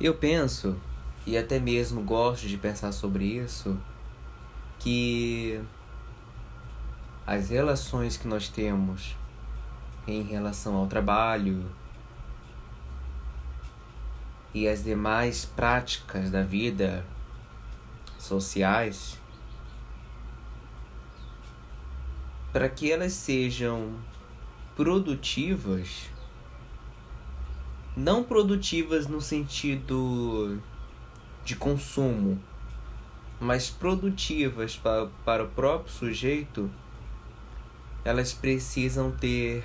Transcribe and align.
Eu 0.00 0.14
penso, 0.14 0.80
e 1.26 1.36
até 1.36 1.60
mesmo 1.60 2.00
gosto 2.00 2.48
de 2.48 2.56
pensar 2.56 2.90
sobre 2.90 3.22
isso, 3.24 3.78
que 4.78 5.60
as 7.26 7.50
relações 7.50 8.16
que 8.16 8.26
nós 8.26 8.48
temos 8.48 9.14
em 10.06 10.22
relação 10.22 10.74
ao 10.74 10.86
trabalho 10.86 11.70
e 14.54 14.66
as 14.66 14.82
demais 14.82 15.44
práticas 15.44 16.30
da 16.30 16.42
vida 16.42 17.04
sociais, 18.18 19.18
para 22.54 22.70
que 22.70 22.90
elas 22.90 23.12
sejam 23.12 23.94
produtivas, 24.74 26.08
não 28.00 28.24
produtivas 28.24 29.06
no 29.06 29.20
sentido 29.20 30.58
de 31.44 31.54
consumo, 31.54 32.42
mas 33.38 33.68
produtivas 33.68 34.74
para, 34.74 35.06
para 35.22 35.44
o 35.44 35.48
próprio 35.48 35.92
sujeito, 35.92 36.70
elas 38.02 38.32
precisam 38.32 39.10
ter 39.10 39.62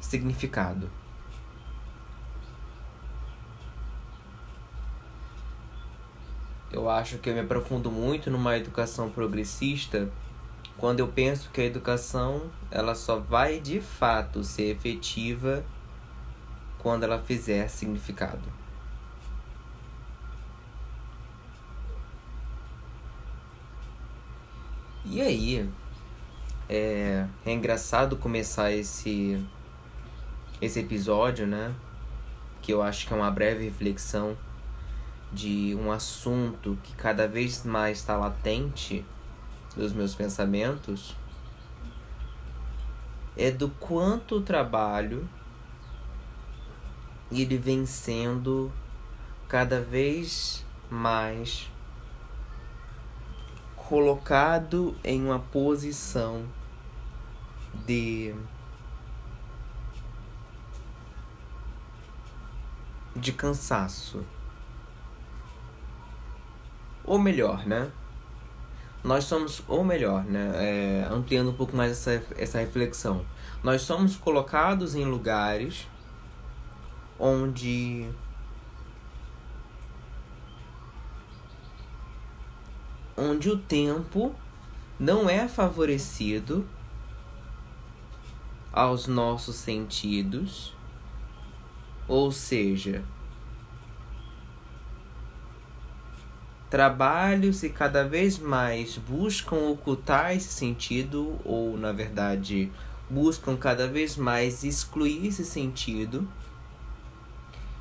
significado. 0.00 0.90
Eu 6.72 6.88
acho 6.88 7.18
que 7.18 7.30
eu 7.30 7.34
me 7.34 7.40
aprofundo 7.40 7.90
muito 7.90 8.30
numa 8.30 8.56
educação 8.56 9.10
progressista 9.10 10.10
quando 10.76 11.00
eu 11.00 11.08
penso 11.08 11.50
que 11.50 11.60
a 11.60 11.64
educação 11.64 12.50
ela 12.70 12.94
só 12.94 13.18
vai 13.18 13.60
de 13.60 13.80
fato 13.80 14.42
ser 14.42 14.70
efetiva 14.70 15.64
quando 16.82 17.04
ela 17.04 17.20
fizer 17.22 17.68
significado. 17.68 18.60
E 25.04 25.20
aí, 25.20 25.68
é, 26.68 27.26
é 27.44 27.52
engraçado 27.52 28.16
começar 28.16 28.70
esse 28.70 29.44
esse 30.60 30.78
episódio, 30.80 31.46
né? 31.46 31.74
Que 32.60 32.72
eu 32.72 32.82
acho 32.82 33.06
que 33.06 33.14
é 33.14 33.16
uma 33.16 33.30
breve 33.30 33.64
reflexão 33.64 34.36
de 35.32 35.76
um 35.80 35.90
assunto 35.90 36.78
que 36.82 36.94
cada 36.94 37.26
vez 37.26 37.64
mais 37.64 37.98
está 37.98 38.16
latente 38.16 39.04
dos 39.76 39.92
meus 39.92 40.14
pensamentos 40.14 41.16
é 43.36 43.50
do 43.50 43.70
quanto 43.70 44.36
o 44.36 44.40
trabalho 44.42 45.28
ele 47.30 47.56
vem 47.56 47.86
sendo 47.86 48.72
cada 49.48 49.80
vez 49.80 50.64
mais 50.90 51.70
colocado 53.76 54.96
em 55.02 55.24
uma 55.24 55.38
posição 55.38 56.44
de 57.86 58.34
de 63.14 63.32
cansaço. 63.32 64.24
Ou 67.04 67.18
melhor, 67.18 67.66
né? 67.66 67.90
Nós 69.02 69.24
somos, 69.24 69.62
ou 69.66 69.82
melhor, 69.82 70.24
né? 70.24 70.52
É, 70.54 71.08
ampliando 71.10 71.50
um 71.50 71.54
pouco 71.54 71.76
mais 71.76 71.92
essa, 71.92 72.24
essa 72.36 72.58
reflexão. 72.58 73.24
Nós 73.62 73.82
somos 73.82 74.16
colocados 74.16 74.94
em 74.94 75.04
lugares 75.04 75.89
onde 77.20 78.08
onde 83.16 83.50
o 83.50 83.58
tempo 83.58 84.34
não 84.98 85.28
é 85.28 85.46
favorecido 85.46 86.66
aos 88.72 89.06
nossos 89.06 89.56
sentidos, 89.56 90.74
ou 92.08 92.32
seja, 92.32 93.04
trabalhos 96.70 97.62
e 97.62 97.68
cada 97.68 98.08
vez 98.08 98.38
mais 98.38 98.96
buscam 98.96 99.56
ocultar 99.70 100.34
esse 100.34 100.48
sentido, 100.48 101.38
ou 101.44 101.76
na 101.76 101.92
verdade, 101.92 102.72
buscam 103.10 103.56
cada 103.56 103.86
vez 103.86 104.16
mais 104.16 104.64
excluir 104.64 105.26
esse 105.26 105.44
sentido 105.44 106.26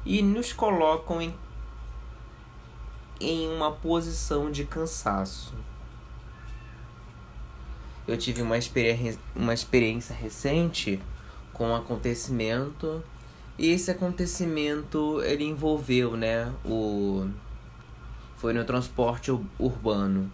e 0.09 0.23
nos 0.23 0.51
colocam 0.51 1.21
em, 1.21 1.31
em 3.21 3.47
uma 3.47 3.71
posição 3.71 4.49
de 4.49 4.65
cansaço. 4.65 5.53
Eu 8.07 8.17
tive 8.17 8.41
uma 8.41 8.57
experiência, 8.57 9.19
uma 9.35 9.53
experiência 9.53 10.15
recente 10.15 10.99
com 11.53 11.67
um 11.67 11.75
acontecimento 11.75 13.03
e 13.55 13.67
esse 13.67 13.91
acontecimento 13.91 15.21
ele 15.21 15.43
envolveu, 15.43 16.17
né, 16.17 16.51
o 16.65 17.29
foi 18.35 18.51
no 18.51 18.65
transporte 18.65 19.29
urbano. 19.59 20.31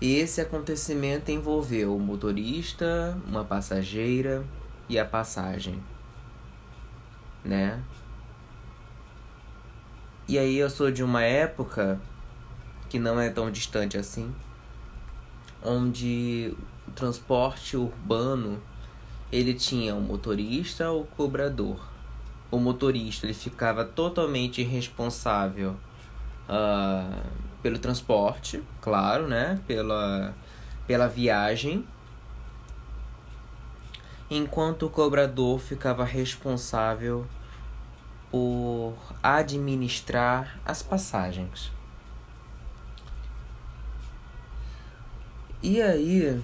E 0.00 0.14
esse 0.14 0.40
acontecimento 0.40 1.30
envolveu 1.30 1.94
o 1.94 2.00
motorista, 2.00 3.18
uma 3.28 3.44
passageira 3.44 4.42
e 4.88 4.98
a 4.98 5.04
passagem, 5.04 5.78
né? 7.44 7.82
E 10.30 10.38
aí 10.38 10.58
eu 10.58 10.70
sou 10.70 10.92
de 10.92 11.02
uma 11.02 11.24
época 11.24 12.00
que 12.88 13.00
não 13.00 13.18
é 13.18 13.28
tão 13.30 13.50
distante 13.50 13.98
assim, 13.98 14.32
onde 15.60 16.54
o 16.86 16.90
transporte 16.92 17.76
urbano 17.76 18.62
ele 19.32 19.54
tinha 19.54 19.92
o 19.92 20.00
motorista 20.00 20.88
ou 20.88 21.02
o 21.02 21.04
cobrador. 21.04 21.80
O 22.48 22.60
motorista 22.60 23.26
ele 23.26 23.34
ficava 23.34 23.84
totalmente 23.84 24.62
responsável 24.62 25.74
uh, 26.48 27.26
pelo 27.60 27.80
transporte, 27.80 28.62
claro, 28.80 29.26
né? 29.26 29.60
Pela, 29.66 30.32
pela 30.86 31.08
viagem. 31.08 31.84
Enquanto 34.30 34.86
o 34.86 34.90
cobrador 34.90 35.58
ficava 35.58 36.04
responsável 36.04 37.26
por 38.30 38.94
administrar 39.22 40.60
as 40.64 40.82
passagens. 40.82 41.72
E 45.62 45.82
aí, 45.82 46.42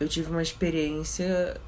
eu 0.00 0.08
tive 0.08 0.30
uma 0.30 0.42
experiência 0.42 1.60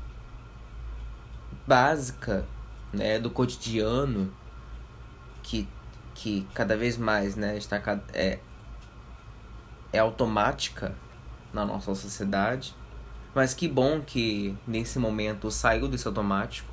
básica, 1.67 2.45
né, 2.93 3.19
do 3.19 3.31
cotidiano 3.31 4.33
que 5.43 5.69
que 6.15 6.47
cada 6.55 6.77
vez 6.77 6.97
mais 6.97 7.37
né, 7.37 7.57
está, 7.57 7.83
é, 8.13 8.39
é 9.93 9.99
automática 9.99 10.95
na 11.53 11.65
nossa 11.65 11.95
sociedade. 11.95 12.75
Mas 13.35 13.53
que 13.53 13.69
bom 13.69 14.01
que 14.01 14.57
nesse 14.67 14.99
momento 14.99 15.51
saiu 15.51 15.89
desse 15.89 16.07
automático. 16.07 16.73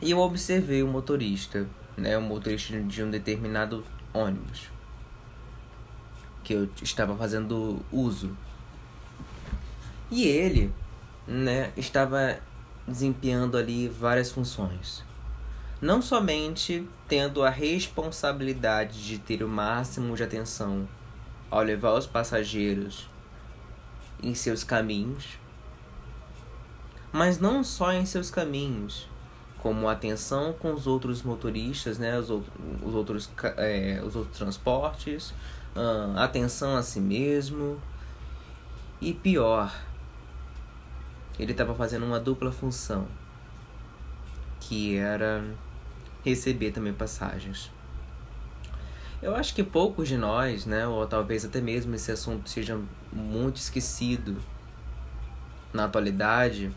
E 0.00 0.10
eu 0.10 0.18
observei 0.18 0.82
o 0.82 0.86
motorista, 0.86 1.66
né, 1.96 2.16
o 2.16 2.22
motorista 2.22 2.80
de 2.80 3.02
um 3.02 3.10
determinado 3.10 3.84
ônibus 4.14 4.70
que 6.44 6.54
eu 6.54 6.68
estava 6.82 7.16
fazendo 7.16 7.84
uso. 7.92 8.36
E 10.10 10.24
ele, 10.24 10.72
né, 11.26 11.72
estava 11.76 12.38
desempenhando 12.86 13.58
ali 13.58 13.88
várias 13.88 14.30
funções 14.30 15.06
não 15.80 16.02
somente 16.02 16.88
tendo 17.06 17.44
a 17.44 17.50
responsabilidade 17.50 19.06
de 19.06 19.18
ter 19.18 19.44
o 19.44 19.48
máximo 19.48 20.16
de 20.16 20.24
atenção 20.24 20.88
ao 21.50 21.62
levar 21.62 21.92
os 21.92 22.06
passageiros 22.06 23.08
em 24.20 24.34
seus 24.34 24.64
caminhos, 24.64 25.38
mas 27.12 27.38
não 27.38 27.62
só 27.62 27.92
em 27.92 28.04
seus 28.04 28.28
caminhos, 28.28 29.08
como 29.62 29.88
atenção 29.88 30.52
com 30.52 30.72
os 30.72 30.86
outros 30.86 31.22
motoristas, 31.22 31.98
né, 31.98 32.18
os, 32.18 32.30
outros, 32.30 32.52
os, 32.82 32.94
outros, 32.94 33.30
é, 33.56 34.00
os 34.04 34.14
outros 34.14 34.36
transportes, 34.36 35.30
uh, 35.74 36.16
atenção 36.16 36.76
a 36.76 36.82
si 36.82 37.00
mesmo 37.00 37.80
e 39.00 39.12
pior, 39.12 39.74
ele 41.38 41.52
estava 41.52 41.74
fazendo 41.74 42.04
uma 42.04 42.20
dupla 42.20 42.52
função, 42.52 43.06
que 44.60 44.96
era 44.96 45.44
receber 46.24 46.70
também 46.72 46.92
passagens. 46.92 47.70
Eu 49.20 49.34
acho 49.34 49.52
que 49.52 49.64
poucos 49.64 50.06
de 50.06 50.16
nós, 50.16 50.64
né, 50.64 50.86
ou 50.86 51.04
talvez 51.06 51.44
até 51.44 51.60
mesmo 51.60 51.94
esse 51.94 52.12
assunto 52.12 52.48
seja 52.48 52.80
muito 53.12 53.56
esquecido 53.56 54.36
na 55.72 55.84
atualidade, 55.84 56.72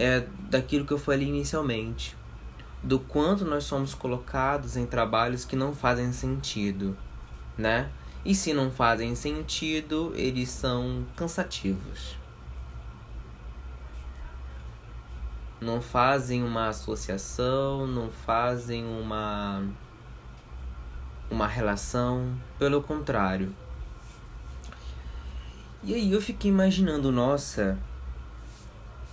é 0.00 0.26
daquilo 0.48 0.86
que 0.86 0.92
eu 0.92 0.98
falei 0.98 1.28
inicialmente. 1.28 2.16
do 2.82 2.98
quanto 2.98 3.44
nós 3.44 3.64
somos 3.64 3.94
colocados 3.94 4.76
em 4.76 4.86
trabalhos 4.86 5.44
que 5.44 5.54
não 5.56 5.74
fazem 5.74 6.12
sentido, 6.12 6.96
né? 7.56 7.90
E 8.24 8.34
se 8.34 8.52
não 8.54 8.70
fazem 8.70 9.14
sentido, 9.14 10.12
eles 10.16 10.48
são 10.50 11.04
cansativos. 11.16 12.16
Não 15.60 15.80
fazem 15.82 16.42
uma 16.42 16.68
associação, 16.68 17.86
não 17.86 18.10
fazem 18.10 18.84
uma 18.84 19.62
uma 21.30 21.46
relação, 21.46 22.34
pelo 22.58 22.82
contrário. 22.82 23.54
E 25.82 25.94
aí 25.94 26.12
eu 26.12 26.20
fiquei 26.20 26.50
imaginando, 26.50 27.12
nossa, 27.12 27.78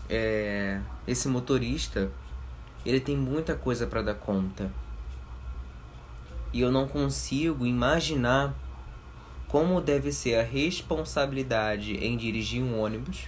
é, 0.09 0.79
esse 1.07 1.27
motorista, 1.27 2.11
ele 2.85 2.99
tem 2.99 3.17
muita 3.17 3.55
coisa 3.55 3.85
para 3.87 4.01
dar 4.01 4.15
conta. 4.15 4.71
E 6.53 6.61
eu 6.61 6.71
não 6.71 6.87
consigo 6.87 7.65
imaginar 7.65 8.55
como 9.47 9.79
deve 9.79 10.11
ser 10.11 10.35
a 10.35 10.43
responsabilidade 10.43 11.93
em 11.93 12.17
dirigir 12.17 12.61
um 12.61 12.79
ônibus 12.79 13.27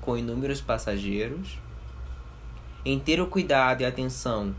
com 0.00 0.16
inúmeros 0.16 0.60
passageiros, 0.60 1.58
em 2.84 2.98
ter 2.98 3.20
o 3.20 3.26
cuidado 3.26 3.82
e 3.82 3.84
atenção 3.84 4.54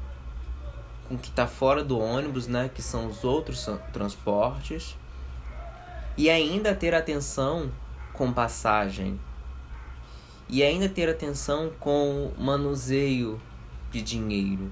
com 1.07 1.15
o 1.15 1.17
que 1.17 1.29
está 1.29 1.47
fora 1.47 1.83
do 1.83 1.97
ônibus, 1.97 2.45
né, 2.45 2.69
que 2.73 2.81
são 2.81 3.07
os 3.07 3.23
outros 3.23 3.67
transportes, 3.91 4.95
e 6.15 6.29
ainda 6.29 6.75
ter 6.75 6.93
atenção 6.93 7.71
com 8.13 8.31
passagem, 8.31 9.19
e 10.49 10.63
ainda 10.63 10.89
ter 10.89 11.07
atenção 11.07 11.71
com 11.79 12.33
manuseio 12.37 13.39
de 13.91 14.01
dinheiro. 14.01 14.71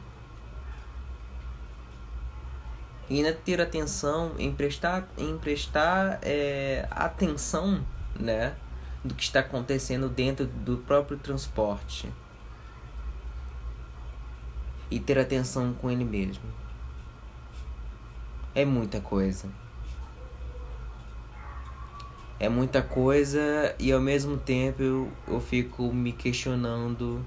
E 3.08 3.18
ainda 3.18 3.32
ter 3.32 3.62
atenção 3.62 4.34
em 4.38 4.52
prestar, 4.52 5.08
em 5.18 5.38
prestar 5.38 6.20
é, 6.24 6.88
atenção 6.90 7.86
né, 8.20 8.56
do 9.04 9.14
que 9.14 9.24
está 9.24 9.40
acontecendo 9.40 10.10
dentro 10.10 10.46
do 10.48 10.78
próprio 10.78 11.18
transporte 11.18 12.12
e 14.90 15.00
ter 15.00 15.20
atenção 15.20 15.74
com 15.74 15.92
ele 15.92 16.04
mesmo. 16.04 16.44
É 18.56 18.66
muita 18.66 19.00
coisa. 19.00 19.48
É 22.40 22.48
muita 22.48 22.84
coisa 22.84 23.76
e 23.80 23.92
ao 23.92 24.00
mesmo 24.00 24.38
tempo 24.38 24.84
eu, 24.84 25.12
eu 25.28 25.42
fico 25.42 25.92
me 25.92 26.12
questionando 26.12 27.26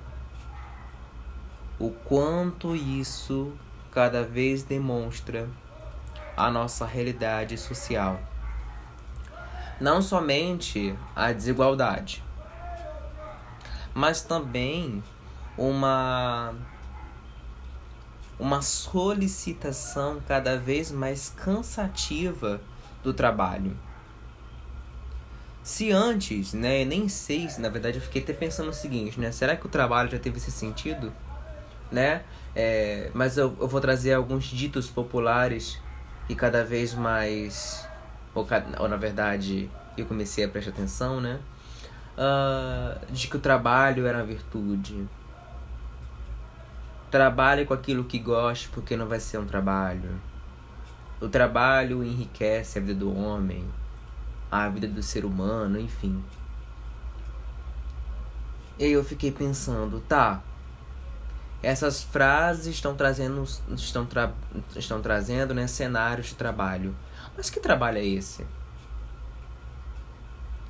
o 1.80 1.90
quanto 1.90 2.76
isso 2.76 3.52
cada 3.90 4.22
vez 4.22 4.62
demonstra 4.62 5.48
a 6.36 6.48
nossa 6.48 6.86
realidade 6.86 7.58
social. 7.58 8.20
Não 9.80 10.00
somente 10.00 10.96
a 11.16 11.32
desigualdade, 11.32 12.22
mas 13.92 14.22
também 14.22 15.02
uma 15.58 16.54
uma 18.38 18.62
solicitação 18.62 20.22
cada 20.26 20.56
vez 20.56 20.90
mais 20.90 21.28
cansativa 21.30 22.60
do 23.02 23.12
trabalho. 23.12 23.76
Se 25.62 25.92
antes, 25.92 26.52
né, 26.54 26.84
nem 26.84 27.08
sei, 27.08 27.48
na 27.58 27.68
verdade 27.68 27.98
eu 27.98 28.02
fiquei 28.02 28.22
até 28.22 28.32
pensando 28.32 28.70
o 28.70 28.72
seguinte, 28.72 29.20
né, 29.20 29.30
será 29.30 29.56
que 29.56 29.66
o 29.66 29.68
trabalho 29.68 30.10
já 30.10 30.18
teve 30.18 30.38
esse 30.38 30.50
sentido, 30.50 31.12
né? 31.92 32.22
É, 32.56 33.10
mas 33.14 33.36
eu, 33.36 33.54
eu 33.60 33.68
vou 33.68 33.80
trazer 33.80 34.14
alguns 34.14 34.44
ditos 34.44 34.88
populares 34.88 35.78
e 36.28 36.34
cada 36.34 36.64
vez 36.64 36.94
mais, 36.94 37.86
ou, 38.34 38.46
ou 38.78 38.88
na 38.88 38.96
verdade 38.96 39.70
eu 39.96 40.06
comecei 40.06 40.44
a 40.44 40.48
prestar 40.48 40.70
atenção, 40.70 41.20
né? 41.20 41.38
Uh, 42.16 43.12
de 43.12 43.28
que 43.28 43.36
o 43.36 43.40
trabalho 43.40 44.06
era 44.06 44.18
uma 44.18 44.24
virtude, 44.24 45.06
Trabalhe 47.10 47.64
com 47.64 47.74
aquilo 47.74 48.04
que 48.04 48.20
goste, 48.20 48.68
porque 48.68 48.96
não 48.96 49.08
vai 49.08 49.18
ser 49.18 49.38
um 49.38 49.44
trabalho. 49.44 50.20
O 51.20 51.28
trabalho 51.28 52.04
enriquece 52.04 52.78
a 52.78 52.80
vida 52.80 52.94
do 52.94 53.12
homem, 53.12 53.64
a 54.50 54.68
vida 54.68 54.88
do 54.88 55.02
ser 55.02 55.24
humano, 55.24 55.78
enfim. 55.78 56.22
E 58.78 58.84
aí 58.84 58.92
eu 58.92 59.04
fiquei 59.04 59.30
pensando, 59.30 60.00
tá. 60.00 60.42
Essas 61.62 62.02
frases 62.02 62.74
estão 62.74 62.94
trazendo 62.94 63.44
estão, 63.74 64.06
tra, 64.06 64.32
estão 64.74 65.02
trazendo, 65.02 65.52
né, 65.52 65.66
cenários 65.66 66.28
de 66.28 66.34
trabalho. 66.34 66.96
Mas 67.36 67.50
que 67.50 67.60
trabalho 67.60 67.98
é 67.98 68.04
esse? 68.04 68.46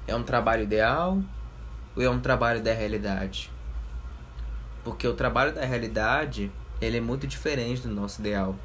É 0.06 0.14
um 0.16 0.24
trabalho 0.24 0.64
ideal 0.64 1.22
ou 1.94 2.02
é 2.02 2.10
um 2.10 2.20
trabalho 2.20 2.60
da 2.60 2.72
realidade? 2.72 3.50
Porque 4.82 5.06
o 5.06 5.14
trabalho 5.14 5.54
da 5.54 5.64
realidade, 5.64 6.50
ele 6.80 6.96
é 6.96 7.00
muito 7.00 7.26
diferente 7.26 7.82
do 7.82 7.94
nosso 7.94 8.20
ideal. 8.20 8.56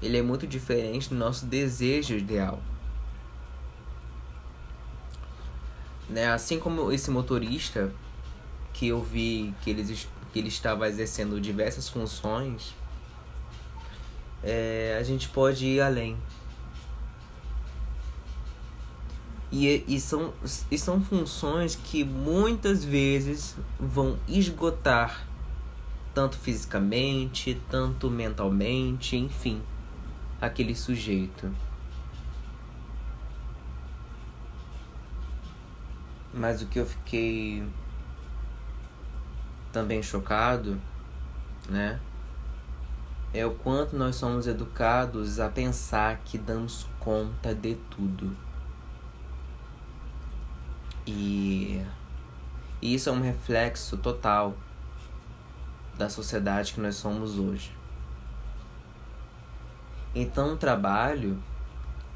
Ele 0.00 0.16
é 0.16 0.22
muito 0.22 0.46
diferente 0.46 1.10
do 1.10 1.14
nosso 1.14 1.44
desejo 1.44 2.14
ideal. 2.14 2.62
Né? 6.08 6.28
Assim 6.28 6.58
como 6.58 6.92
esse 6.92 7.10
motorista 7.10 7.92
que 8.72 8.88
eu 8.88 9.02
vi 9.02 9.54
que, 9.62 9.70
eles, 9.70 10.08
que 10.32 10.38
ele 10.38 10.48
estava 10.48 10.88
exercendo 10.88 11.40
diversas 11.40 11.88
funções, 11.88 12.74
é, 14.42 14.96
a 15.00 15.02
gente 15.02 15.28
pode 15.28 15.64
ir 15.64 15.80
além. 15.80 16.16
E, 19.50 19.84
e, 19.86 20.00
são, 20.00 20.32
e 20.68 20.76
são 20.76 21.00
funções 21.00 21.76
que 21.76 22.02
muitas 22.02 22.84
vezes 22.84 23.54
vão 23.78 24.18
esgotar, 24.26 25.24
tanto 26.12 26.36
fisicamente, 26.36 27.60
tanto 27.70 28.10
mentalmente, 28.10 29.16
enfim, 29.16 29.62
aquele 30.40 30.74
sujeito. 30.74 31.54
Mas 36.36 36.60
o 36.60 36.66
que 36.66 36.80
eu 36.80 36.86
fiquei 36.86 37.64
também 39.72 40.02
chocado, 40.02 40.80
né? 41.68 42.00
É 43.32 43.46
o 43.46 43.54
quanto 43.54 43.96
nós 43.96 44.16
somos 44.16 44.48
educados 44.48 45.38
a 45.38 45.48
pensar 45.48 46.18
que 46.24 46.36
damos 46.36 46.88
conta 46.98 47.54
de 47.54 47.76
tudo. 47.88 48.36
E, 51.06 51.84
isso 52.82 53.08
é 53.08 53.12
um 53.12 53.20
reflexo 53.20 53.96
total 53.96 54.56
da 55.96 56.10
sociedade 56.10 56.74
que 56.74 56.80
nós 56.80 56.96
somos 56.96 57.38
hoje. 57.38 57.72
Então, 60.12 60.54
o 60.54 60.56
trabalho, 60.56 61.40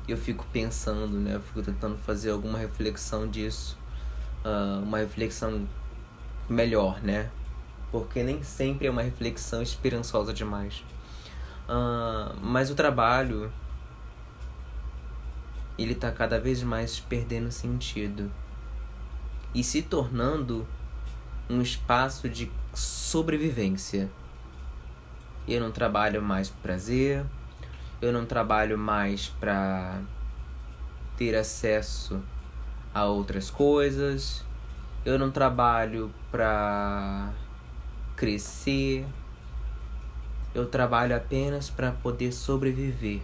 eu 0.08 0.16
fico 0.16 0.44
pensando, 0.52 1.20
né? 1.20 1.36
Eu 1.36 1.40
fico 1.40 1.62
tentando 1.62 1.96
fazer 1.98 2.30
alguma 2.30 2.58
reflexão 2.58 3.28
disso, 3.28 3.77
uh, 4.48 4.82
uma 4.82 4.98
reflexão 4.98 5.68
melhor, 6.48 7.02
né? 7.02 7.30
Porque 7.92 8.22
nem 8.22 8.42
sempre 8.42 8.86
é 8.86 8.90
uma 8.90 9.02
reflexão 9.02 9.62
esperançosa 9.62 10.32
demais. 10.32 10.84
Uh, 11.68 12.34
mas 12.40 12.70
o 12.70 12.74
trabalho, 12.74 13.52
ele 15.78 15.94
tá 15.94 16.10
cada 16.10 16.40
vez 16.40 16.62
mais 16.62 16.98
perdendo 16.98 17.50
sentido 17.50 18.30
e 19.54 19.62
se 19.62 19.82
tornando 19.82 20.66
um 21.48 21.60
espaço 21.60 22.28
de 22.28 22.50
sobrevivência. 22.74 24.10
Eu 25.46 25.60
não 25.60 25.70
trabalho 25.70 26.22
mais 26.22 26.50
por 26.50 26.60
prazer, 26.60 27.24
eu 28.02 28.12
não 28.12 28.26
trabalho 28.26 28.76
mais 28.76 29.28
para 29.40 30.00
ter 31.16 31.34
acesso 31.34 32.22
a 32.94 33.04
outras 33.04 33.50
coisas, 33.50 34.44
eu 35.04 35.18
não 35.18 35.30
trabalho 35.30 36.12
para 36.30 37.30
crescer, 38.16 39.06
eu 40.54 40.66
trabalho 40.66 41.16
apenas 41.16 41.70
para 41.70 41.92
poder 41.92 42.32
sobreviver, 42.32 43.20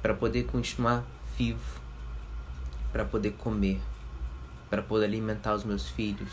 para 0.00 0.14
poder 0.14 0.44
continuar 0.44 1.04
vivo, 1.36 1.80
para 2.92 3.04
poder 3.04 3.32
comer. 3.32 3.80
Para 4.70 4.80
poder 4.80 5.04
alimentar 5.04 5.52
os 5.52 5.64
meus 5.64 5.90
filhos, 5.90 6.32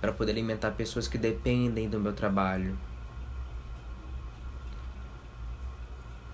para 0.00 0.14
poder 0.14 0.32
alimentar 0.32 0.70
pessoas 0.70 1.06
que 1.06 1.18
dependem 1.18 1.90
do 1.90 2.00
meu 2.00 2.14
trabalho. 2.14 2.74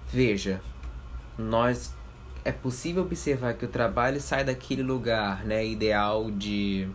Veja, 0.06 0.62
nós 1.36 1.95
é 2.46 2.52
possível 2.52 3.02
observar 3.02 3.54
que 3.54 3.64
o 3.64 3.68
trabalho 3.68 4.20
sai 4.20 4.44
daquele 4.44 4.80
lugar, 4.80 5.44
né, 5.44 5.66
ideal 5.66 6.30
de 6.30 6.88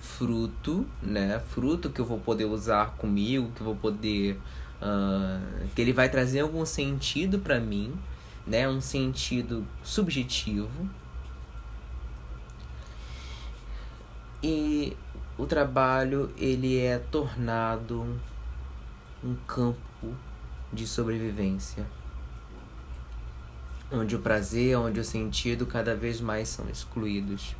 fruto, 0.00 0.86
né? 1.02 1.38
Fruto 1.38 1.90
que 1.90 2.00
eu 2.00 2.04
vou 2.06 2.18
poder 2.18 2.46
usar 2.46 2.92
comigo, 2.96 3.52
que 3.54 3.60
eu 3.60 3.66
vou 3.66 3.76
poder. 3.76 4.40
Uh, 4.80 5.68
que 5.74 5.82
ele 5.82 5.92
vai 5.92 6.08
trazer 6.08 6.40
algum 6.40 6.64
sentido 6.64 7.38
para 7.38 7.60
mim, 7.60 7.94
né? 8.46 8.66
Um 8.66 8.80
sentido 8.80 9.66
subjetivo. 9.82 10.88
E 14.42 14.96
o 15.36 15.44
trabalho 15.44 16.32
ele 16.38 16.78
é 16.78 16.98
tornado 16.98 18.18
um 19.22 19.34
campo 19.46 20.14
de 20.72 20.86
sobrevivência 20.86 21.86
onde 23.90 24.16
o 24.16 24.18
prazer, 24.18 24.76
onde 24.76 24.98
o 25.00 25.04
sentido 25.04 25.66
cada 25.66 25.94
vez 25.94 26.20
mais 26.20 26.48
são 26.48 26.68
excluídos. 26.68 27.54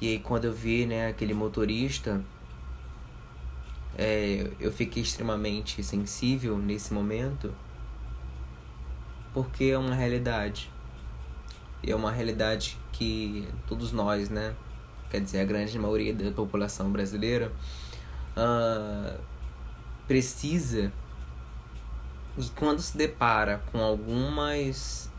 E 0.00 0.08
aí 0.08 0.18
quando 0.18 0.44
eu 0.44 0.52
vi, 0.52 0.86
né, 0.86 1.08
aquele 1.08 1.32
motorista, 1.32 2.22
é, 3.96 4.50
eu 4.60 4.70
fiquei 4.70 5.02
extremamente 5.02 5.82
sensível 5.82 6.58
nesse 6.58 6.92
momento, 6.92 7.54
porque 9.32 9.64
é 9.64 9.78
uma 9.78 9.94
realidade. 9.94 10.70
E 11.82 11.90
é 11.90 11.96
uma 11.96 12.10
realidade 12.10 12.78
que 12.92 13.48
todos 13.66 13.92
nós, 13.92 14.28
né, 14.28 14.54
quer 15.10 15.20
dizer, 15.20 15.40
a 15.40 15.44
grande 15.44 15.78
maioria 15.78 16.12
da 16.14 16.30
população 16.30 16.90
brasileira, 16.90 17.50
uh, 18.36 19.18
precisa 20.06 20.92
quando 22.54 22.80
se 22.80 22.96
depara 22.96 23.62
com 23.72 23.78
algumas 23.80 25.10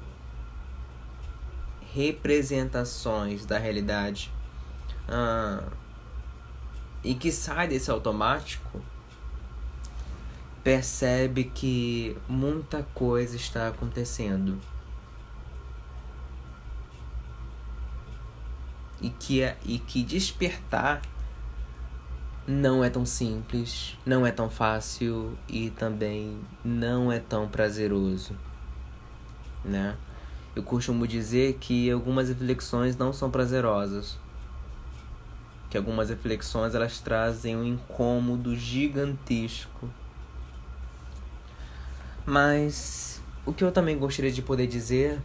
representações 1.94 3.46
da 3.46 3.58
realidade 3.58 4.32
ah, 5.08 5.64
e 7.04 7.16
que 7.16 7.32
sai 7.32 7.68
desse 7.68 7.90
automático, 7.90 8.82
percebe 10.64 11.46
que 11.46 12.18
muita 12.28 12.84
coisa 12.94 13.36
está 13.36 13.70
acontecendo. 13.70 14.60
E 19.00 19.10
que, 19.10 19.42
é, 19.42 19.58
e 19.64 19.80
que 19.80 20.04
despertar 20.04 21.02
não 22.48 22.82
é 22.82 22.90
tão 22.90 23.06
simples, 23.06 23.98
não 24.06 24.26
é 24.26 24.32
tão 24.32 24.50
fácil 24.50 25.38
e 25.50 25.70
também 25.72 26.40
não 26.64 27.12
é 27.12 27.20
tão 27.20 27.46
prazeroso, 27.50 28.34
né? 29.66 29.98
Eu 30.56 30.64
costumo 30.64 31.06
dizer 31.06 31.58
que 31.60 31.92
algumas 31.92 32.30
reflexões 32.30 32.96
não 32.96 33.12
são 33.12 33.30
prazerosas, 33.30 34.18
que 35.70 35.78
algumas 35.78 36.10
reflexões 36.10 36.74
elas 36.74 37.00
trazem 37.02 37.58
um 37.58 37.66
incômodo 37.66 38.56
gigantesco. 38.56 39.90
Mas 42.26 43.22
o 43.46 43.52
que 43.52 43.64
eu 43.64 43.74
também 43.74 43.98
gostaria 44.00 44.32
de 44.32 44.42
poder 44.42 44.68
dizer 44.68 45.22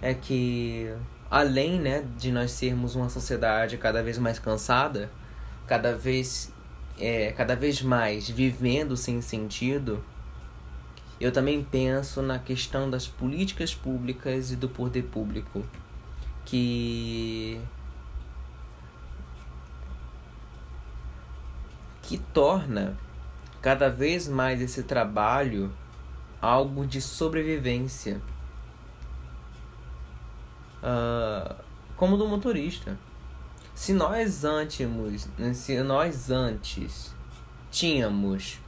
é 0.00 0.14
que 0.14 0.90
além, 1.30 1.78
né, 1.78 2.06
de 2.16 2.32
nós 2.32 2.52
sermos 2.52 2.94
uma 2.94 3.10
sociedade 3.10 3.76
cada 3.76 4.02
vez 4.02 4.18
mais 4.18 4.38
cansada, 4.38 5.10
cada 5.68 5.94
vez 5.94 6.52
é, 6.98 7.30
cada 7.32 7.54
vez 7.54 7.80
mais 7.80 8.28
vivendo 8.28 8.96
sem 8.96 9.20
sentido, 9.20 10.02
eu 11.20 11.30
também 11.30 11.62
penso 11.62 12.22
na 12.22 12.38
questão 12.38 12.90
das 12.90 13.06
políticas 13.06 13.74
públicas 13.74 14.50
e 14.50 14.56
do 14.56 14.68
poder 14.68 15.04
público, 15.04 15.64
que 16.44 17.60
que 22.02 22.16
torna 22.16 22.96
cada 23.60 23.90
vez 23.90 24.26
mais 24.26 24.62
esse 24.62 24.82
trabalho 24.82 25.70
algo 26.40 26.86
de 26.86 27.00
sobrevivência, 27.00 28.20
uh, 30.82 31.54
como 31.96 32.16
do 32.16 32.26
motorista. 32.26 32.96
Se 33.78 33.92
nós 33.92 34.44
antes, 34.44 34.88
se 35.54 35.82
nós 35.84 36.30
antes 36.32 37.14
tínhamos 37.70 38.58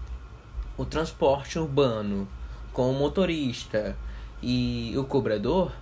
o 0.77 0.85
transporte 0.85 1.59
urbano 1.59 2.29
com 2.73 2.93
o 2.93 2.95
motorista 2.95 3.99
e 4.41 4.95
o 4.97 5.03
cobrador, 5.03 5.73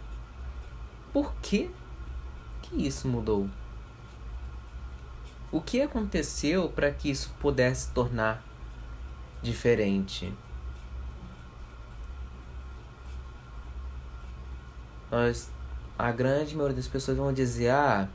por 1.13 1.35
que 1.43 1.71
que 2.63 2.87
isso 2.87 3.07
mudou? 3.07 3.51
O 5.53 5.61
que 5.61 5.83
aconteceu 5.83 6.71
para 6.71 6.91
que 6.91 7.11
isso 7.11 7.31
pudesse 7.39 7.91
tornar 7.91 8.43
diferente? 9.43 10.33
Nós, 15.11 15.51
a 15.99 16.11
grande 16.11 16.57
maioria 16.57 16.77
das 16.77 16.89
pessoas 16.89 17.19
vão 17.19 17.31
dizer: 17.31 17.69
ah, 17.69 18.09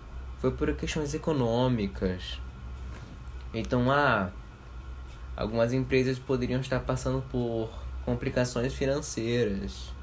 foi 0.44 0.52
por 0.52 0.76
questões 0.76 1.14
econômicas. 1.14 2.38
Então, 3.54 3.90
ah, 3.90 4.30
algumas 5.38 5.72
empresas 5.72 6.20
poderiam 6.20 6.60
estar 6.60 6.82
passando 6.82 7.24
por 7.32 7.70
complicações 8.04 8.74
financeiras. 8.74 9.94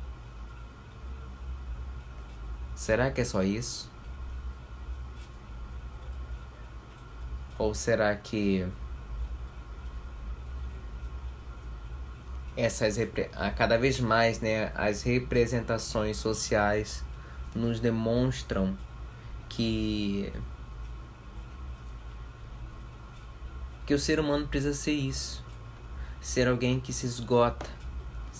Será 2.75 3.11
que 3.11 3.21
é 3.21 3.25
só 3.25 3.43
isso? 3.43 3.91
Ou 7.59 7.75
será 7.75 8.17
que 8.17 8.67
essas 12.57 12.97
cada 13.59 13.77
vez 13.77 14.01
mais, 14.01 14.41
né, 14.41 14.73
as 14.75 15.03
representações 15.03 16.17
sociais 16.17 17.05
nos 17.55 17.79
demonstram 17.79 18.75
que 19.51 20.33
que 23.85 23.93
o 23.93 23.99
ser 23.99 24.21
humano 24.21 24.47
precisa 24.47 24.73
ser 24.73 24.93
isso, 24.93 25.45
ser 26.21 26.47
alguém 26.47 26.79
que 26.79 26.93
se 26.93 27.07
esgota, 27.07 27.67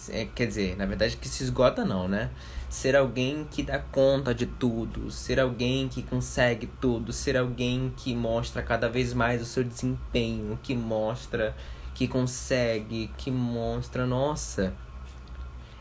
é, 0.09 0.25
quer 0.25 0.47
dizer, 0.47 0.77
na 0.77 0.87
verdade 0.87 1.17
que 1.17 1.29
se 1.29 1.43
esgota 1.43 1.85
não, 1.85 2.07
né? 2.09 2.31
Ser 2.69 2.95
alguém 2.95 3.45
que 3.51 3.65
dá 3.65 3.81
conta 3.81 4.33
de 4.33 4.47
tudo, 4.47 5.11
ser 5.11 5.41
alguém 5.41 5.89
que 5.89 6.03
consegue 6.05 6.69
tudo, 6.81 7.13
ser 7.13 7.37
alguém 7.37 7.93
que 7.97 8.15
mostra 8.15 8.63
cada 8.63 8.89
vez 8.89 9.13
mais 9.13 9.43
o 9.43 9.45
seu 9.45 9.65
desempenho, 9.65 10.57
que 10.63 10.75
mostra 10.75 11.55
que 11.95 12.07
consegue, 12.07 13.11
que 13.19 13.31
mostra, 13.31 14.07
nossa, 14.07 14.73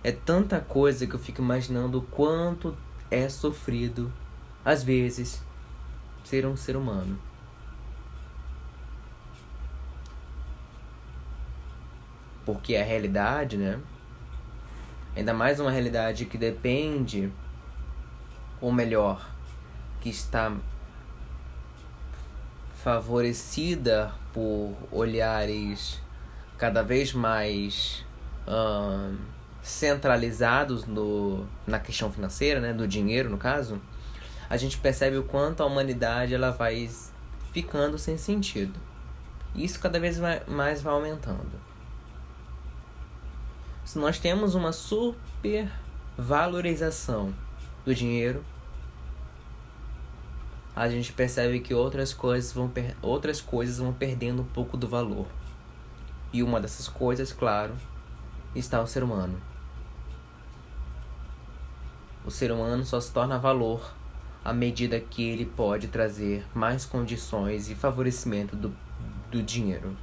é 0.04 0.12
tanta 0.12 0.60
coisa 0.60 1.06
que 1.06 1.14
eu 1.14 1.20
fico 1.20 1.42
imaginando 1.42 2.00
o 2.00 2.02
quanto 2.02 2.76
é 3.12 3.30
sofrido 3.30 4.12
às 4.70 4.84
vezes, 4.84 5.42
ser 6.24 6.46
um 6.46 6.56
ser 6.56 6.76
humano. 6.76 7.20
Porque 12.46 12.76
a 12.76 12.84
realidade, 12.84 13.58
né? 13.58 13.80
Ainda 15.16 15.34
mais 15.34 15.60
uma 15.60 15.72
realidade 15.72 16.26
que 16.26 16.38
depende, 16.38 17.32
ou 18.62 18.72
melhor, 18.72 19.28
que 20.02 20.10
está 20.10 20.56
favorecida 22.76 24.14
por 24.32 24.76
olhares 24.92 26.00
cada 26.60 26.84
vez 26.84 27.12
mais 27.12 28.06
hum, 28.48 29.18
centralizados 29.64 30.86
no, 30.86 31.48
na 31.66 31.80
questão 31.80 32.12
financeira, 32.12 32.60
né, 32.60 32.72
do 32.72 32.88
dinheiro 32.88 33.30
no 33.30 33.38
caso, 33.38 33.82
a 34.50 34.58
gente 34.58 34.80
percebe 34.80 35.16
o 35.18 35.24
quanto 35.24 35.62
a 35.62 35.66
humanidade 35.66 36.34
ela 36.34 36.50
vai 36.50 36.90
ficando 37.52 38.00
sem 38.00 38.18
sentido. 38.18 38.80
Isso 39.56 39.80
cada 39.80 40.00
vez 40.00 40.20
mais 40.48 40.82
vai 40.82 40.94
aumentando. 40.94 41.60
Se 43.86 44.00
nós 44.00 44.18
temos 44.18 44.56
uma 44.56 44.72
super 44.72 45.72
valorização 46.18 47.34
do 47.86 47.94
dinheiro, 47.94 48.44
a 50.76 50.90
gente 50.90 51.14
percebe 51.14 51.60
que 51.60 51.74
outras 51.74 52.14
coisas 52.14 52.52
vão 52.52 52.72
outras 53.02 53.42
coisas 53.42 53.78
vão 53.78 53.94
perdendo 53.94 54.42
um 54.42 54.46
pouco 54.46 54.78
do 54.78 54.88
valor. 54.88 55.28
E 56.34 56.42
uma 56.42 56.60
dessas 56.60 56.88
coisas, 56.88 57.34
claro, 57.34 57.76
está 58.56 58.82
o 58.82 58.88
ser 58.88 59.04
humano. 59.04 59.40
O 62.26 62.32
ser 62.32 62.52
humano 62.52 62.86
só 62.86 63.00
se 63.00 63.12
torna 63.12 63.40
valor 63.40 63.99
à 64.44 64.54
medida 64.54 65.00
que 65.00 65.24
ele 65.24 65.46
pode 65.46 65.88
trazer 65.88 66.46
mais 66.54 66.86
condições 66.86 67.70
e 67.70 67.76
favorecimento 67.76 68.56
do, 68.56 68.76
do 69.30 69.44
dinheiro. 69.44 69.96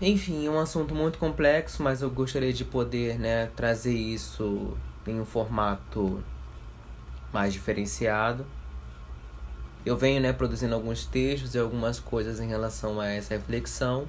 Enfim, 0.00 0.46
é 0.46 0.50
um 0.50 0.58
assunto 0.58 0.94
muito 0.94 1.18
complexo, 1.18 1.82
mas 1.82 2.02
eu 2.02 2.10
gostaria 2.10 2.52
de 2.52 2.64
poder 2.64 3.18
né, 3.18 3.46
trazer 3.56 3.94
isso 3.94 4.76
em 5.06 5.18
um 5.18 5.24
formato 5.24 6.22
mais 7.32 7.52
diferenciado. 7.52 8.44
Eu 9.86 9.96
venho 9.96 10.20
né, 10.20 10.32
produzindo 10.32 10.74
alguns 10.74 11.06
textos 11.06 11.54
e 11.54 11.58
algumas 11.58 11.98
coisas 11.98 12.40
em 12.40 12.48
relação 12.48 13.00
a 13.00 13.06
essa 13.08 13.34
reflexão, 13.34 14.06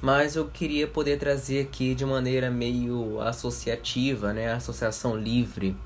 mas 0.00 0.36
eu 0.36 0.46
queria 0.48 0.86
poder 0.86 1.18
trazer 1.18 1.60
aqui 1.60 1.94
de 1.94 2.06
maneira 2.06 2.50
meio 2.50 3.20
associativa, 3.20 4.32
né, 4.32 4.52
associação 4.52 5.16
livre, 5.16 5.76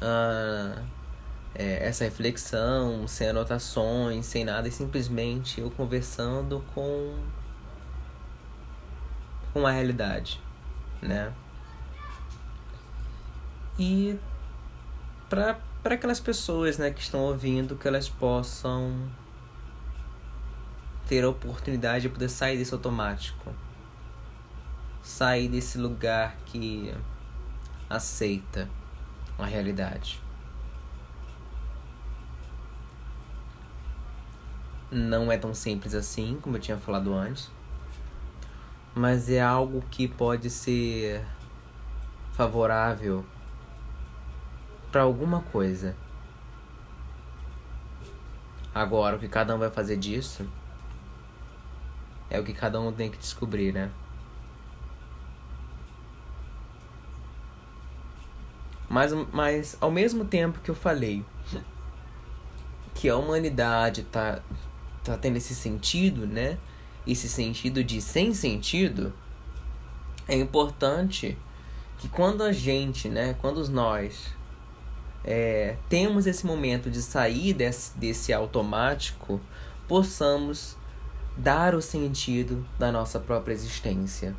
é, 0.00 1.88
essa 1.88 2.04
reflexão, 2.04 3.08
sem 3.08 3.28
anotações, 3.28 4.26
sem 4.26 4.44
nada, 4.44 4.68
e 4.68 4.70
simplesmente 4.70 5.60
eu 5.60 5.70
conversando 5.70 6.62
com, 6.74 7.18
com 9.52 9.66
a 9.66 9.70
realidade, 9.70 10.40
né? 11.00 11.32
E 13.78 14.18
para 15.28 15.58
aquelas 15.84 16.20
pessoas 16.20 16.78
né, 16.78 16.90
que 16.90 17.00
estão 17.00 17.20
ouvindo, 17.20 17.76
que 17.76 17.86
elas 17.86 18.08
possam 18.08 19.10
ter 21.06 21.24
a 21.24 21.28
oportunidade 21.28 22.02
de 22.02 22.08
poder 22.08 22.28
sair 22.28 22.56
desse 22.58 22.72
automático. 22.72 23.54
Sair 25.02 25.48
desse 25.48 25.78
lugar 25.78 26.36
que 26.46 26.92
aceita 27.88 28.68
a 29.38 29.44
realidade. 29.44 30.20
Não 34.90 35.30
é 35.30 35.36
tão 35.36 35.52
simples 35.52 35.94
assim, 35.94 36.38
como 36.40 36.56
eu 36.56 36.60
tinha 36.60 36.78
falado 36.78 37.12
antes, 37.12 37.50
mas 38.94 39.28
é 39.28 39.40
algo 39.40 39.82
que 39.90 40.06
pode 40.08 40.48
ser 40.48 41.24
favorável 42.32 43.24
para 44.90 45.02
alguma 45.02 45.42
coisa. 45.42 45.96
Agora, 48.74 49.16
o 49.16 49.18
que 49.18 49.28
cada 49.28 49.54
um 49.54 49.58
vai 49.58 49.70
fazer 49.70 49.96
disso 49.96 50.46
é 52.30 52.38
o 52.38 52.44
que 52.44 52.52
cada 52.52 52.80
um 52.80 52.92
tem 52.92 53.10
que 53.10 53.18
descobrir, 53.18 53.72
né? 53.72 53.90
Mas, 58.88 59.12
mas 59.32 59.76
ao 59.80 59.90
mesmo 59.90 60.24
tempo 60.24 60.60
que 60.60 60.70
eu 60.70 60.74
falei 60.74 61.24
que 62.96 63.08
a 63.08 63.16
humanidade 63.16 64.04
tá, 64.04 64.40
tá 65.04 65.16
tendo 65.18 65.36
esse 65.36 65.54
sentido, 65.54 66.26
né? 66.26 66.58
Esse 67.06 67.28
sentido 67.28 67.84
de 67.84 68.00
sem 68.00 68.32
sentido, 68.32 69.12
é 70.26 70.34
importante 70.34 71.36
que 71.98 72.08
quando 72.08 72.42
a 72.42 72.52
gente, 72.52 73.08
né? 73.08 73.36
Quando 73.40 73.66
nós 73.68 74.34
é, 75.22 75.76
temos 75.88 76.26
esse 76.26 76.46
momento 76.46 76.90
de 76.90 77.02
sair 77.02 77.52
desse, 77.52 77.96
desse 77.98 78.32
automático, 78.32 79.40
possamos 79.86 80.76
dar 81.36 81.74
o 81.74 81.82
sentido 81.82 82.66
da 82.78 82.90
nossa 82.90 83.20
própria 83.20 83.52
existência. 83.52 84.34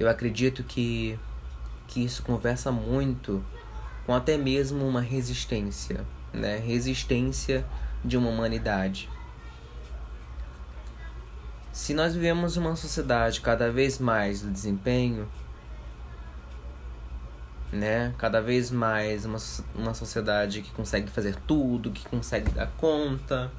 Eu 0.00 0.08
acredito 0.08 0.64
que, 0.64 1.18
que 1.86 2.02
isso 2.02 2.22
conversa 2.22 2.72
muito 2.72 3.44
com 4.06 4.14
até 4.14 4.38
mesmo 4.38 4.88
uma 4.88 5.02
resistência, 5.02 6.06
né? 6.32 6.56
Resistência 6.56 7.66
de 8.02 8.16
uma 8.16 8.30
humanidade. 8.30 9.10
Se 11.70 11.92
nós 11.92 12.14
vivemos 12.14 12.56
uma 12.56 12.74
sociedade 12.76 13.42
cada 13.42 13.70
vez 13.70 13.98
mais 13.98 14.40
do 14.40 14.50
desempenho, 14.50 15.28
né? 17.70 18.14
Cada 18.16 18.40
vez 18.40 18.70
mais 18.70 19.26
uma, 19.26 19.38
uma 19.74 19.92
sociedade 19.92 20.62
que 20.62 20.70
consegue 20.72 21.10
fazer 21.10 21.36
tudo, 21.46 21.90
que 21.90 22.08
consegue 22.08 22.50
dar 22.52 22.68
conta, 22.78 23.52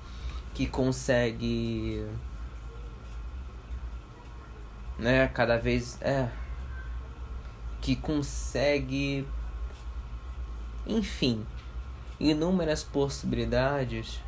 que 0.56 0.66
consegue 0.66 2.04
né, 5.02 5.28
cada 5.28 5.58
vez 5.58 5.98
é 6.02 6.30
que 7.82 7.96
consegue 7.96 9.28
enfim, 10.86 11.46
inúmeras 12.20 12.84
possibilidades. 12.84 14.22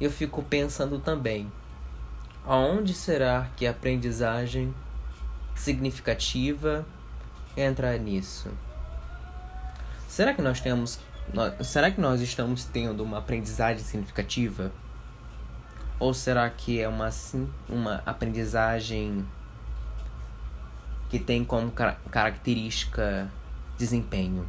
Eu 0.00 0.10
fico 0.10 0.42
pensando 0.42 0.98
também 0.98 1.50
Aonde 2.44 2.92
será 2.92 3.48
que 3.56 3.66
a 3.66 3.70
aprendizagem 3.70 4.74
significativa 5.54 6.84
entra 7.56 7.96
nisso? 7.96 8.50
Será 10.08 10.34
que 10.34 10.42
nós 10.42 10.60
temos 10.60 10.98
será 11.62 11.88
que 11.90 12.00
nós 12.00 12.20
estamos 12.20 12.64
tendo 12.64 13.04
uma 13.04 13.18
aprendizagem 13.18 13.84
significativa? 13.84 14.72
Ou 16.00 16.12
será 16.12 16.50
que 16.50 16.80
é 16.80 16.88
uma 16.88 17.10
uma 17.68 18.02
aprendizagem 18.04 19.24
que 21.12 21.18
tem 21.18 21.44
como 21.44 21.70
característica 22.10 23.30
desempenho? 23.76 24.48